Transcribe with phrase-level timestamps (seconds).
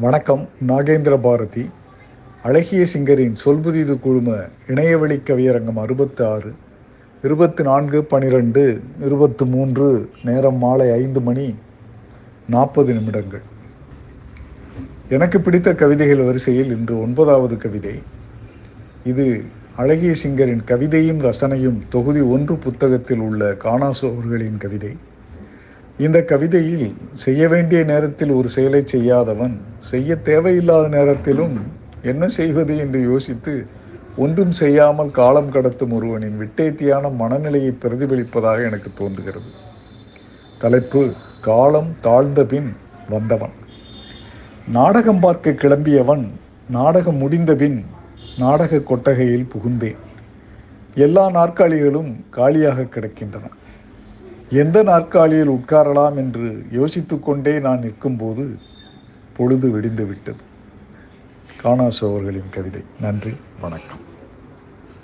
[0.00, 1.70] வணக்கம் நாகேந்திர பாரதி.
[2.42, 6.52] அழகிய சிங்கரின் சொல்புதிது குழும இணையவழி கவியரங்கம் அறுபத்தி ஆறு
[7.22, 11.54] இருபத்தி நான்கு பனிரெண்டு இருபத்து மூன்று நேரம் மாலை ஐந்து மணி
[12.48, 13.40] நாற்பது நிமிடங்கள்.
[15.08, 18.02] எனக்கு பிடித்த கவிதைகள் வரிசையில் இன்று ஒன்பதாவது கவிதை.
[19.04, 19.42] இது
[19.76, 24.96] அழகிய சிங்கரின் கவிதையும் ரசனையும் தொகுதி ஒன்று புத்தகத்தில் உள்ள காணாசோர்களின் கவிதை.
[25.98, 31.56] இந்த கவிதையில் செய்ய வேண்டிய நேரத்தில் ஒரு செயலை செய்யாதவன் செய்ய தேவையில்லாத நேரத்திலும்
[32.02, 33.66] என்ன செய்வது என்று யோசித்து
[34.16, 39.50] ஒன்றும் செய்யாமல் காலம் கடத்தும் ஒருவனின் விட்டேத்தியான மனநிலையை பிரதிபலிப்பதாக எனக்கு தோன்றுகிறது.
[40.58, 42.76] தலைப்பு காலம் தாழ்ந்த பின்
[43.10, 43.52] வந்தவன்.
[44.68, 46.28] நாடகம் பார்க்க கிளம்பியவன்
[46.68, 47.84] நாடகம் முடிந்தபின்
[48.38, 50.00] நாடக கொட்டகையில் புகுந்தேன்.
[50.94, 53.44] எல்லா நாற்காலிகளும் காலியாக கிடக்கின்றன.
[54.48, 58.58] எந்த நாற்காலியில் உட்காரலாம் என்று யோசித்து கொண்டே நான் நிற்கும்போது
[59.36, 60.36] பொழுது விடிந்து விட்டது.
[61.62, 62.82] காணாசோவர்களின் கவிதை.
[63.00, 63.32] நன்றி.
[63.60, 64.13] வணக்கம்.